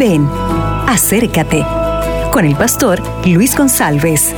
[0.00, 0.26] Ven,
[0.88, 1.62] acércate
[2.32, 4.34] con el pastor Luis González.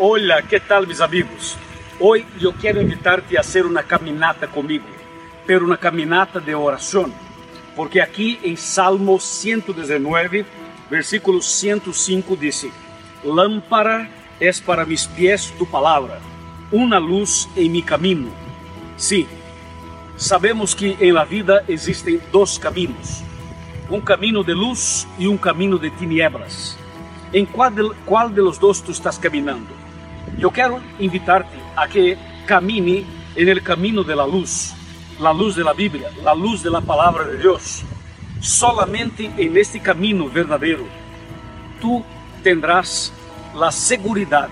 [0.00, 1.56] Hola, ¿qué tal mis amigos?
[2.00, 4.86] Hoy yo quiero invitarte a hacer una caminata conmigo,
[5.46, 7.12] pero una caminata de oración,
[7.76, 10.44] porque aquí en Salmo 119,
[10.90, 12.68] versículo 105 dice,
[13.22, 14.10] Lámpara
[14.40, 16.18] es para mis pies tu palabra,
[16.72, 18.28] una luz en mi camino.
[18.96, 19.28] Sí,
[20.16, 23.22] sabemos que en la vida existen dos caminos,
[23.88, 26.76] un camino de luz y un camino de tinieblas.
[27.32, 29.70] ¿En cuál de, cuál de los dos tú estás caminando?
[30.38, 32.16] Yo quiero invitarte a que
[32.46, 34.72] camine en el camino de la luz,
[35.18, 37.82] la luz de la Biblia, la luz de la palabra de Dios.
[38.40, 40.84] Solamente en este camino verdadero
[41.80, 42.04] tú
[42.42, 43.12] tendrás
[43.54, 44.48] la seguridad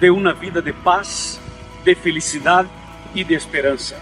[0.00, 1.40] de una vida de paz,
[1.84, 2.66] de felicidad
[3.14, 3.96] y de esperanza.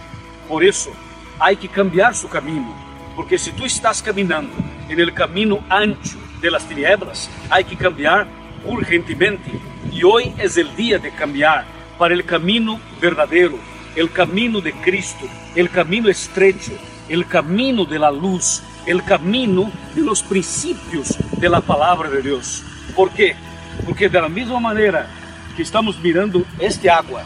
[0.49, 0.91] Por eso
[1.39, 2.75] hay que cambiar su camino,
[3.15, 4.55] porque si tú estás caminando
[4.89, 8.27] en el camino ancho de las tinieblas, hay que cambiar
[8.65, 9.51] urgentemente.
[9.93, 11.67] Y hoy es el día de cambiar
[11.99, 13.59] para el camino verdadero,
[13.95, 16.73] el camino de Cristo, el camino estrecho,
[17.09, 22.63] el camino de la luz, el camino de los principios de la de Dios.
[22.97, 23.37] ¿Por qué?
[23.85, 25.09] Porque de la misma manera
[25.55, 27.23] que estamos mirando este agua,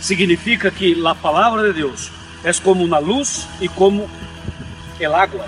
[0.00, 2.10] significa que la palabra de Dios
[2.44, 4.06] es como una luz y como
[4.98, 5.46] el agua.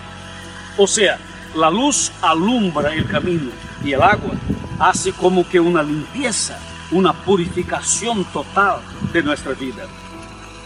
[0.76, 1.18] O sea,
[1.54, 3.50] la luz alumbra el camino
[3.84, 4.32] y el agua
[4.78, 6.58] hace como que una limpieza,
[6.90, 8.80] una purificación total
[9.12, 9.84] de nuestra vida.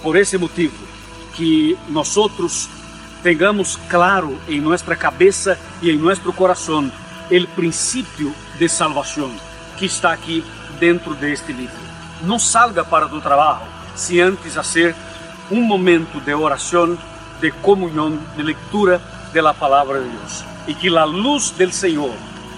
[0.02, 0.72] Por ese motivo,
[1.36, 2.68] que nosotros
[3.22, 6.90] tengamos claro en nuestra cabeza y en nuestro corazón
[7.30, 9.32] el principio de salvación
[9.78, 10.42] que está aquí
[10.80, 11.74] dentro de este libro.
[12.24, 14.94] No salga para tu trabajo si antes hacer
[15.50, 16.98] un momento de oración,
[17.40, 19.00] de comunión, de lectura
[19.32, 20.44] de la palabra de Dios.
[20.66, 22.10] Y que la luz del Señor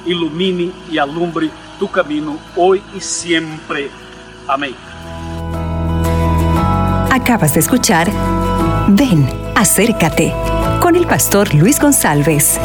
[0.07, 3.91] ilumine y alumbre tu camino hoy y siempre.
[4.49, 4.75] Amén.
[7.11, 8.11] Acabas de escuchar
[8.89, 10.35] Ven, acércate
[10.81, 12.59] con el pastor Luis González.